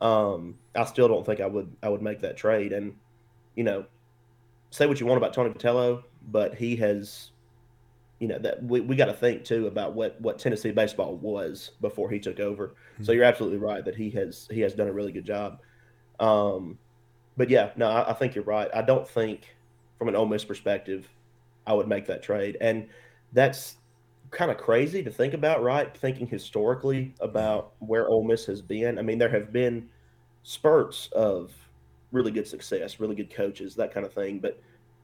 Um, 0.00 0.58
I 0.74 0.84
still 0.84 1.08
don't 1.08 1.24
think 1.24 1.40
I 1.40 1.46
would 1.46 1.74
I 1.82 1.88
would 1.88 2.02
make 2.02 2.20
that 2.20 2.36
trade. 2.36 2.72
And 2.72 2.96
you 3.54 3.64
know, 3.64 3.84
say 4.70 4.86
what 4.86 4.98
you 4.98 5.06
want 5.06 5.18
about 5.18 5.32
Tony 5.32 5.50
Vitello, 5.50 6.02
but 6.28 6.54
he 6.54 6.74
has 6.76 7.30
you 8.20 8.28
know 8.28 8.38
that 8.38 8.62
we, 8.62 8.80
we 8.80 8.96
got 8.96 9.06
to 9.06 9.12
think 9.12 9.44
too 9.44 9.66
about 9.66 9.94
what 9.94 10.20
what 10.20 10.38
Tennessee 10.38 10.70
baseball 10.70 11.16
was 11.16 11.72
before 11.80 12.10
he 12.10 12.18
took 12.18 12.40
over. 12.40 12.68
Mm-hmm. 12.68 13.04
So 13.04 13.12
you're 13.12 13.24
absolutely 13.24 13.58
right 13.58 13.84
that 13.84 13.96
he 13.96 14.10
has 14.10 14.48
he 14.50 14.60
has 14.60 14.74
done 14.74 14.88
a 14.88 14.92
really 14.92 15.12
good 15.12 15.24
job. 15.24 15.60
Um, 16.20 16.78
but 17.36 17.50
yeah, 17.50 17.70
no, 17.76 17.88
I, 17.88 18.10
I, 18.10 18.12
think 18.12 18.36
you're 18.36 18.44
right. 18.44 18.70
I 18.72 18.82
don't 18.82 19.08
think 19.08 19.56
from 19.98 20.08
an 20.08 20.14
Ole 20.14 20.26
Miss 20.26 20.44
perspective, 20.44 21.08
I 21.66 21.74
would 21.74 21.88
make 21.88 22.06
that 22.06 22.22
trade, 22.22 22.56
and 22.60 22.88
that's 23.32 23.76
kind 24.30 24.50
of 24.50 24.58
crazy 24.58 25.02
to 25.02 25.10
think 25.10 25.34
about, 25.34 25.62
right? 25.62 25.96
Thinking 25.96 26.26
historically 26.26 27.14
about 27.20 27.72
where 27.80 28.08
Ole 28.08 28.24
Miss 28.24 28.46
has 28.46 28.62
been. 28.62 28.98
I 28.98 29.02
mean, 29.02 29.18
there 29.18 29.28
have 29.28 29.52
been 29.52 29.88
spurts 30.44 31.08
of 31.12 31.52
really 32.12 32.30
good 32.30 32.46
success, 32.46 33.00
really 33.00 33.16
good 33.16 33.34
coaches, 33.34 33.74
that 33.74 33.92
kind 33.92 34.06
of 34.06 34.12
thing, 34.12 34.38
but 34.38 34.60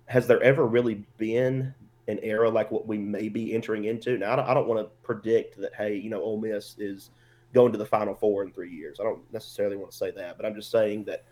has 0.07 0.27
there 0.27 0.43
ever 0.43 0.67
really 0.67 1.05
been 1.19 1.75
an 2.09 2.19
era 2.23 2.49
like 2.49 2.71
what 2.71 2.87
we 2.87 2.99
may 2.99 3.29
be 3.29 3.55
entering 3.55 3.85
into. 3.85 4.19
Now, 4.19 4.33
I 4.33 4.37
don't, 4.37 4.49
I 4.49 4.55
don't 4.55 4.69
want 4.69 4.81
to 4.81 4.91
predict 5.03 5.61
that, 5.61 5.75
hey, 5.75 5.97
you 5.97 6.11
know, 6.11 6.21
Ole 6.21 6.41
Miss 6.41 6.77
is 6.79 7.11
going 7.53 7.73
to 7.73 7.79
the 7.79 7.87
Final 7.87 8.15
Four 8.15 8.43
in 8.43 8.53
three 8.53 8.71
years. 8.71 8.99
I 9.01 9.05
don't 9.05 9.21
necessarily 9.33 9.77
want 9.77 9.91
to 9.91 9.97
say 9.97 10.11
that, 10.13 10.37
but 10.37 10.47
I'm 10.47 10.55
just 10.55 10.71
saying 10.71 11.05
that 11.05 11.25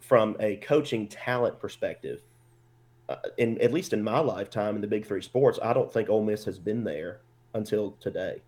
from 0.00 0.36
a 0.40 0.56
coaching 0.56 1.06
talent 1.06 1.58
perspective, 1.58 2.22
uh, 3.08 3.16
in 3.38 3.60
at 3.60 3.72
least 3.72 3.92
in 3.92 4.02
my 4.02 4.18
lifetime 4.18 4.74
in 4.76 4.80
the 4.80 4.86
Big 4.86 5.06
Three 5.06 5.22
sports, 5.22 5.58
I 5.62 5.72
don't 5.72 5.92
think 5.92 6.08
Ole 6.08 6.24
Miss 6.24 6.44
has 6.44 6.58
been 6.58 6.84
there 6.84 7.20
until 7.54 7.92
today. 8.00 8.42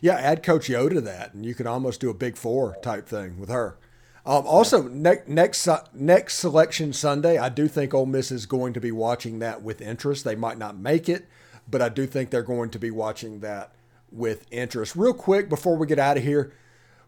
Yeah, 0.00 0.14
add 0.14 0.42
Coach 0.42 0.68
Yo 0.68 0.88
to 0.88 1.00
that, 1.02 1.34
and 1.34 1.44
you 1.44 1.54
could 1.54 1.66
almost 1.66 2.00
do 2.00 2.10
a 2.10 2.14
Big 2.14 2.36
Four 2.36 2.76
type 2.82 3.06
thing 3.06 3.38
with 3.38 3.50
her. 3.50 3.78
Um, 4.26 4.46
also, 4.46 4.88
ne- 4.88 5.22
next 5.26 5.68
next 5.92 6.36
selection 6.36 6.92
Sunday, 6.92 7.36
I 7.36 7.50
do 7.50 7.68
think 7.68 7.92
Ole 7.92 8.06
Miss 8.06 8.32
is 8.32 8.46
going 8.46 8.72
to 8.72 8.80
be 8.80 8.90
watching 8.90 9.38
that 9.40 9.62
with 9.62 9.82
interest. 9.82 10.24
They 10.24 10.34
might 10.34 10.56
not 10.56 10.78
make 10.78 11.08
it, 11.08 11.26
but 11.68 11.82
I 11.82 11.90
do 11.90 12.06
think 12.06 12.30
they're 12.30 12.42
going 12.42 12.70
to 12.70 12.78
be 12.78 12.90
watching 12.90 13.40
that 13.40 13.74
with 14.10 14.46
interest. 14.50 14.96
Real 14.96 15.12
quick 15.12 15.48
before 15.48 15.76
we 15.76 15.86
get 15.86 15.98
out 15.98 16.16
of 16.16 16.22
here, 16.22 16.52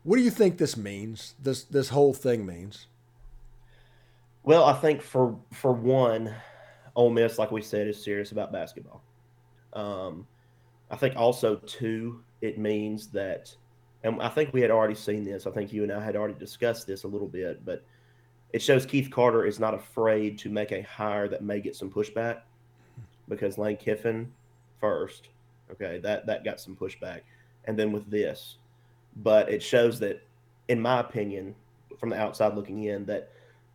what 0.02 0.16
do 0.16 0.22
you 0.22 0.30
think 0.30 0.58
this 0.58 0.76
means? 0.76 1.34
This 1.42 1.64
this 1.64 1.88
whole 1.88 2.12
thing 2.12 2.44
means? 2.44 2.86
Well, 4.42 4.64
I 4.64 4.74
think 4.74 5.00
for 5.00 5.38
for 5.52 5.72
one, 5.72 6.34
Ole 6.94 7.10
Miss, 7.10 7.38
like 7.38 7.50
we 7.50 7.62
said, 7.62 7.88
is 7.88 8.02
serious 8.02 8.30
about 8.30 8.52
basketball. 8.52 9.02
Um, 9.72 10.26
I 10.90 10.96
think 10.96 11.16
also 11.16 11.56
two, 11.56 12.22
it 12.40 12.58
means 12.58 13.08
that, 13.08 13.54
and 14.06 14.22
I 14.22 14.28
think 14.28 14.52
we 14.52 14.60
had 14.60 14.70
already 14.70 14.94
seen 14.94 15.24
this. 15.24 15.46
I 15.46 15.50
think 15.50 15.72
you 15.72 15.82
and 15.82 15.92
I 15.92 16.02
had 16.02 16.14
already 16.14 16.38
discussed 16.38 16.86
this 16.86 17.02
a 17.02 17.08
little 17.08 17.26
bit, 17.26 17.64
but 17.64 17.84
it 18.52 18.62
shows 18.62 18.86
Keith 18.86 19.10
Carter 19.10 19.44
is 19.44 19.58
not 19.58 19.74
afraid 19.74 20.38
to 20.38 20.48
make 20.48 20.70
a 20.70 20.82
hire 20.82 21.26
that 21.28 21.42
may 21.42 21.60
get 21.60 21.74
some 21.74 21.90
pushback 21.90 22.42
because 23.28 23.58
Lane 23.58 23.76
Kiffin 23.76 24.32
first, 24.80 25.28
okay, 25.72 25.98
that 25.98 26.24
that 26.26 26.44
got 26.44 26.60
some 26.60 26.76
pushback, 26.76 27.22
and 27.64 27.76
then 27.76 27.90
with 27.90 28.08
this, 28.08 28.58
but 29.16 29.50
it 29.50 29.60
shows 29.60 29.98
that, 29.98 30.22
in 30.68 30.80
my 30.80 31.00
opinion, 31.00 31.52
from 31.98 32.10
the 32.10 32.16
outside 32.16 32.54
looking 32.54 32.84
in, 32.84 33.04
that 33.06 33.30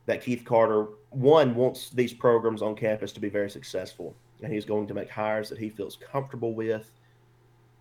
that 0.06 0.24
Keith 0.24 0.46
Carter 0.46 0.88
one 1.10 1.54
wants 1.54 1.90
these 1.90 2.14
programs 2.14 2.62
on 2.62 2.74
campus 2.74 3.12
to 3.12 3.20
be 3.20 3.30
very 3.30 3.50
successful, 3.50 4.16
and 4.42 4.54
he's 4.54 4.64
going 4.64 4.88
to 4.88 4.94
make 4.94 5.10
hires 5.10 5.50
that 5.50 5.58
he 5.58 5.70
feels 5.70 5.98
comfortable 5.98 6.54
with, 6.54 6.90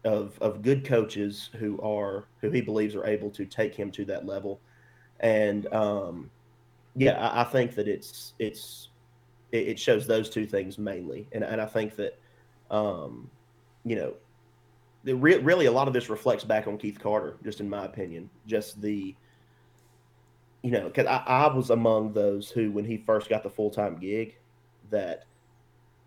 of 0.04 0.38
of 0.40 0.62
good 0.62 0.85
coaches 0.85 1.50
who 1.59 1.80
are 1.80 2.26
who 2.40 2.50
he 2.50 2.61
believes 2.61 2.95
are 2.95 3.07
able 3.07 3.30
to 3.30 3.45
take 3.45 3.75
him 3.75 3.90
to 3.92 4.04
that 4.07 4.26
level, 4.26 4.61
and 5.21 5.73
um, 5.73 6.30
yeah, 6.97 7.19
I, 7.19 7.42
I 7.42 7.45
think 7.45 7.75
that 7.75 7.88
it's 7.88 8.35
it's 8.38 8.88
it, 9.52 9.69
it, 9.69 9.78
shows 9.78 10.07
those 10.07 10.30
two 10.30 10.47
things 10.47 10.78
mainly, 10.78 11.28
and 11.33 11.45
and 11.45 11.61
I 11.61 11.66
think 11.66 11.97
that 11.97 12.19
um, 12.71 13.30
you 13.85 13.97
know. 13.97 14.14
Re- 15.02 15.38
really, 15.38 15.64
a 15.64 15.73
lot 15.73 15.88
of 15.88 15.95
this 15.95 16.11
reflects 16.11 16.45
back 16.45 16.66
on 16.66 16.76
Keith 16.76 17.00
Carter, 17.00 17.38
just 17.42 17.61
in 17.61 17.71
my 17.71 17.87
opinion. 17.87 18.28
Just 18.47 18.83
the, 18.83 19.14
you 20.61 20.71
know, 20.71 20.88
because 20.88 21.07
I, 21.07 21.23
I 21.26 21.54
was 21.54 21.71
among 21.71 22.12
those 22.12 22.50
who, 22.50 22.71
when 22.71 22.85
he 22.85 22.99
first 22.99 23.30
got 23.30 23.42
the 23.42 23.49
full 23.49 23.71
time 23.71 23.97
gig, 23.97 24.37
that 24.90 25.25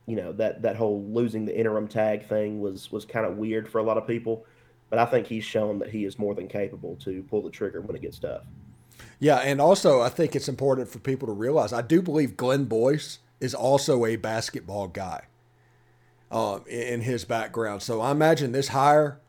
you 0.06 0.16
know 0.16 0.34
that 0.34 0.62
that 0.62 0.76
whole 0.76 1.04
losing 1.04 1.46
the 1.46 1.58
interim 1.58 1.88
tag 1.88 2.28
thing 2.28 2.60
was 2.62 2.92
was 2.92 3.06
kind 3.06 3.26
of 3.26 3.38
weird 3.38 3.70
for 3.70 3.80
a 3.80 3.84
lot 3.84 3.98
of 3.98 4.08
people. 4.08 4.46
But 4.90 5.00
I 5.00 5.06
think 5.06 5.26
he's 5.26 5.44
shown 5.44 5.80
that 5.80 5.90
he 5.90 6.06
is 6.06 6.20
more 6.20 6.36
than 6.36 6.48
capable 6.48 6.96
to 6.98 7.24
pull 7.24 7.42
the 7.42 7.50
trigger 7.50 7.82
when 7.82 7.96
it 7.96 8.02
gets 8.02 8.20
tough. 8.20 8.44
Yeah, 9.20 9.38
and 9.38 9.60
also 9.60 10.02
I 10.02 10.10
think 10.10 10.36
it's 10.36 10.48
important 10.48 10.90
for 10.90 11.00
people 11.00 11.28
to 11.28 11.34
realize 11.34 11.74
I 11.74 11.82
do 11.82 12.02
believe 12.02 12.38
Glenn 12.38 12.66
Boyce 12.66 13.20
is 13.40 13.56
also 13.56 14.06
a 14.06 14.16
basketball 14.16 14.88
guy 14.88 15.24
um, 16.32 16.64
in 16.68 17.02
his 17.02 17.26
background. 17.26 17.82
So 17.82 18.02
I 18.02 18.12
imagine 18.12 18.52
this 18.52 18.70
hire 18.70 19.20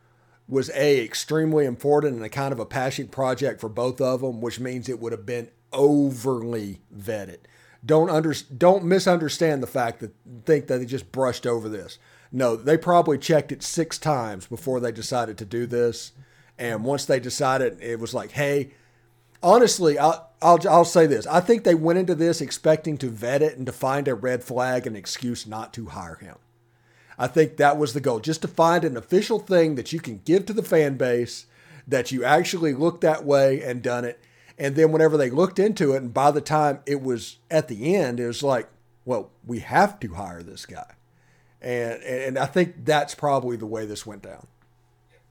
was 0.47 0.69
a 0.75 1.03
extremely 1.03 1.65
important 1.65 2.15
and 2.15 2.23
a 2.23 2.29
kind 2.29 2.51
of 2.51 2.59
a 2.59 2.65
passion 2.65 3.07
project 3.07 3.59
for 3.59 3.69
both 3.69 3.99
of 3.99 4.21
them, 4.21 4.41
which 4.41 4.59
means 4.59 4.87
it 4.87 4.99
would 4.99 5.11
have 5.11 5.25
been 5.25 5.49
overly 5.73 6.81
vetted. 6.95 7.39
Don't 7.85 8.09
under, 8.09 8.33
don't 8.57 8.83
misunderstand 8.83 9.61
the 9.61 9.67
fact 9.67 9.99
that 9.99 10.11
think 10.45 10.67
that 10.67 10.79
they 10.79 10.85
just 10.85 11.11
brushed 11.11 11.45
over 11.45 11.69
this. 11.69 11.99
No, 12.31 12.55
they 12.55 12.77
probably 12.77 13.17
checked 13.17 13.51
it 13.51 13.63
six 13.63 13.97
times 13.97 14.47
before 14.47 14.79
they 14.79 14.91
decided 14.91 15.37
to 15.37 15.45
do 15.45 15.65
this. 15.65 16.11
And 16.57 16.83
once 16.83 17.05
they 17.05 17.19
decided, 17.19 17.79
it 17.81 17.99
was 17.99 18.13
like, 18.13 18.31
hey, 18.31 18.71
honestly, 19.43 19.99
I'll, 19.99 20.31
I'll, 20.41 20.59
I'll 20.67 20.85
say 20.85 21.05
this. 21.05 21.27
I 21.27 21.39
think 21.39 21.63
they 21.63 21.75
went 21.75 21.99
into 21.99 22.15
this 22.15 22.41
expecting 22.41 22.97
to 22.99 23.09
vet 23.09 23.41
it 23.41 23.57
and 23.57 23.65
to 23.65 23.71
find 23.71 24.07
a 24.07 24.15
red 24.15 24.43
flag 24.43 24.87
and 24.87 24.97
excuse 24.97 25.45
not 25.45 25.73
to 25.73 25.87
hire 25.87 26.15
him. 26.15 26.35
I 27.17 27.27
think 27.27 27.57
that 27.57 27.77
was 27.77 27.93
the 27.93 28.01
goal, 28.01 28.19
just 28.19 28.41
to 28.41 28.47
find 28.47 28.83
an 28.83 28.97
official 28.97 29.39
thing 29.39 29.75
that 29.75 29.93
you 29.93 29.99
can 29.99 30.21
give 30.25 30.45
to 30.47 30.53
the 30.53 30.63
fan 30.63 30.97
base 30.97 31.45
that 31.87 32.11
you 32.11 32.23
actually 32.23 32.73
looked 32.73 33.01
that 33.01 33.23
way 33.23 33.61
and 33.61 33.81
done 33.81 34.03
it. 34.03 34.19
And 34.57 34.75
then 34.75 34.91
whenever 34.91 35.17
they 35.17 35.29
looked 35.29 35.59
into 35.59 35.93
it, 35.93 36.01
and 36.01 36.13
by 36.13 36.31
the 36.31 36.41
time 36.41 36.79
it 36.85 37.01
was 37.01 37.39
at 37.51 37.67
the 37.67 37.95
end, 37.95 38.19
it 38.19 38.27
was 38.27 38.41
like, 38.41 38.69
well, 39.03 39.31
we 39.45 39.59
have 39.59 39.99
to 39.99 40.13
hire 40.13 40.43
this 40.43 40.65
guy. 40.65 40.93
And 41.61 42.01
and 42.03 42.37
I 42.37 42.45
think 42.45 42.85
that's 42.85 43.15
probably 43.15 43.57
the 43.57 43.65
way 43.65 43.85
this 43.85 44.05
went 44.05 44.21
down. 44.21 44.47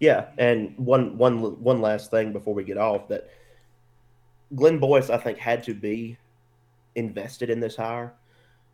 Yeah, 0.01 0.27
and 0.37 0.77
one 0.77 1.17
one 1.17 1.41
one 1.63 1.81
last 1.81 2.11
thing 2.11 2.33
before 2.33 2.55
we 2.55 2.65
get 2.65 2.77
off 2.77 3.09
that 3.09 3.31
Glenn 4.55 4.79
Boyce, 4.79 5.11
I 5.11 5.17
think, 5.17 5.39
had 5.39 5.63
to 5.65 5.75
be 5.75 6.19
invested 6.95 7.51
in 7.51 7.61
this 7.61 7.77
hire 7.77 8.13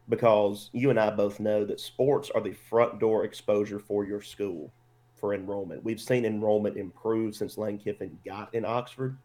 because 0.09 0.71
you 0.73 0.91
and 0.91 0.99
I 0.99 1.11
both 1.11 1.41
know 1.41 1.65
that 1.65 1.81
sports 1.81 2.31
are 2.35 2.41
the 2.41 2.53
front 2.53 2.99
door 2.99 3.25
exposure 3.25 3.79
for 3.79 4.05
your 4.05 4.21
school 4.21 4.73
for 5.15 5.35
enrollment. 5.35 5.85
We've 5.85 6.01
seen 6.01 6.25
enrollment 6.25 6.77
improve 6.77 7.37
since 7.37 7.57
Lane 7.57 7.79
Kiffin 7.79 8.19
got 8.25 8.55
in 8.55 8.65
Oxford. 8.65 9.17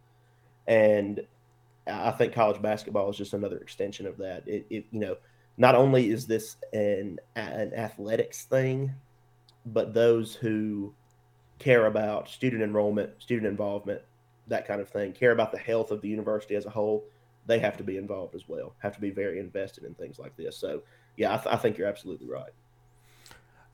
And 0.67 1.25
I 1.87 2.11
think 2.11 2.33
college 2.33 2.61
basketball 2.61 3.09
is 3.09 3.17
just 3.17 3.33
another 3.33 3.57
extension 3.57 4.07
of 4.07 4.17
that. 4.17 4.47
It, 4.47 4.65
it 4.69 4.85
you 4.91 4.99
know, 4.99 5.17
not 5.57 5.75
only 5.75 6.09
is 6.09 6.25
this 6.25 6.57
an 6.73 7.19
an 7.35 7.73
athletics 7.73 8.45
thing, 8.45 8.93
but 9.65 9.93
those 9.93 10.35
who 10.35 10.93
care 11.59 11.85
about 11.85 12.29
student 12.29 12.61
enrollment, 12.61 13.11
student 13.19 13.47
involvement, 13.47 14.01
that 14.47 14.67
kind 14.67 14.81
of 14.81 14.89
thing, 14.89 15.13
care 15.13 15.31
about 15.31 15.51
the 15.51 15.57
health 15.57 15.91
of 15.91 16.01
the 16.01 16.09
university 16.09 16.55
as 16.55 16.65
a 16.65 16.69
whole, 16.69 17.05
they 17.45 17.59
have 17.59 17.77
to 17.77 17.83
be 17.83 17.97
involved 17.97 18.35
as 18.35 18.47
well, 18.47 18.75
have 18.79 18.95
to 18.95 19.01
be 19.01 19.11
very 19.11 19.39
invested 19.39 19.83
in 19.83 19.93
things 19.93 20.19
like 20.19 20.35
this. 20.35 20.57
So, 20.57 20.81
yeah, 21.17 21.33
I, 21.33 21.37
th- 21.37 21.55
I 21.55 21.57
think 21.57 21.77
you're 21.77 21.87
absolutely 21.87 22.27
right. 22.27 22.51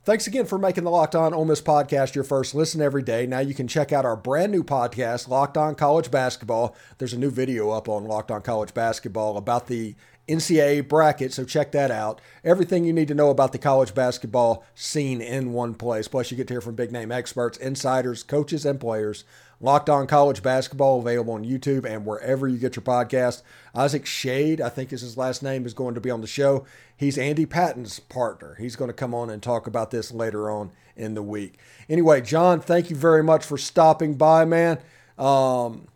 Thanks 0.03 0.25
again 0.25 0.47
for 0.47 0.57
making 0.57 0.83
the 0.83 0.89
Locked 0.89 1.13
On 1.13 1.31
Ole 1.31 1.45
Miss 1.45 1.61
podcast 1.61 2.15
your 2.15 2.23
first 2.23 2.55
listen 2.55 2.81
every 2.81 3.03
day. 3.03 3.27
Now 3.27 3.37
you 3.37 3.53
can 3.53 3.67
check 3.67 3.93
out 3.93 4.03
our 4.03 4.15
brand 4.15 4.51
new 4.51 4.63
podcast, 4.63 5.27
Locked 5.27 5.57
On 5.57 5.75
College 5.75 6.09
Basketball. 6.09 6.75
There's 6.97 7.13
a 7.13 7.19
new 7.19 7.29
video 7.29 7.69
up 7.69 7.87
on 7.87 8.05
Locked 8.05 8.31
On 8.31 8.41
College 8.41 8.73
Basketball 8.73 9.37
about 9.37 9.67
the 9.67 9.93
NCAA 10.27 10.87
bracket, 10.87 11.33
so 11.33 11.45
check 11.45 11.71
that 11.73 11.91
out. 11.91 12.19
Everything 12.43 12.83
you 12.83 12.93
need 12.93 13.09
to 13.09 13.13
know 13.13 13.29
about 13.29 13.51
the 13.51 13.59
college 13.59 13.93
basketball 13.93 14.65
scene 14.73 15.21
in 15.21 15.53
one 15.53 15.75
place. 15.75 16.07
Plus, 16.07 16.31
you 16.31 16.37
get 16.37 16.47
to 16.47 16.55
hear 16.55 16.61
from 16.61 16.73
big 16.73 16.91
name 16.91 17.11
experts, 17.11 17.59
insiders, 17.59 18.23
coaches, 18.23 18.65
and 18.65 18.79
players 18.79 19.23
Locked 19.61 19.89
On 19.89 20.07
College 20.07 20.41
Basketball 20.41 20.99
available 20.99 21.33
on 21.33 21.45
YouTube 21.45 21.85
and 21.85 22.05
wherever 22.05 22.47
you 22.47 22.57
get 22.57 22.75
your 22.75 22.83
podcast. 22.83 23.43
Isaac 23.75 24.05
Shade, 24.05 24.59
I 24.59 24.69
think 24.69 24.91
is 24.91 25.01
his 25.01 25.17
last 25.17 25.43
name, 25.43 25.65
is 25.65 25.73
going 25.75 25.93
to 25.93 26.01
be 26.01 26.09
on 26.09 26.21
the 26.21 26.27
show. 26.27 26.65
He's 26.97 27.17
Andy 27.17 27.45
Patton's 27.45 27.99
partner. 27.99 28.55
He's 28.59 28.75
going 28.75 28.89
to 28.89 28.93
come 28.93 29.13
on 29.13 29.29
and 29.29 29.41
talk 29.41 29.67
about 29.67 29.91
this 29.91 30.11
later 30.11 30.49
on 30.49 30.71
in 30.95 31.13
the 31.13 31.23
week. 31.23 31.59
Anyway, 31.87 32.21
John, 32.21 32.59
thank 32.59 32.89
you 32.89 32.95
very 32.95 33.23
much 33.23 33.45
for 33.45 33.57
stopping 33.57 34.15
by, 34.15 34.45
man. 34.45 34.79
Um, 35.17 35.87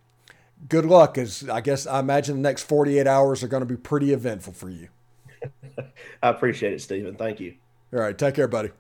good 0.70 0.86
luck, 0.86 1.18
as 1.18 1.50
I 1.50 1.62
guess 1.62 1.88
I 1.88 2.00
imagine 2.00 2.36
the 2.36 2.42
next 2.42 2.64
48 2.64 3.08
hours 3.08 3.44
are 3.44 3.48
going 3.48 3.62
to 3.62 3.68
be 3.68 3.78
pretty 3.78 4.14
eventful 4.14 4.54
for 4.54 4.70
you. 4.70 4.90
I 6.24 6.30
appreciate 6.30 6.74
it, 6.74 6.82
Steven. 6.82 7.16
Thank 7.16 7.40
you. 7.40 7.56
All 7.94 8.00
right. 8.00 8.18
Take 8.18 8.36
care, 8.36 8.48
buddy. 8.48 8.72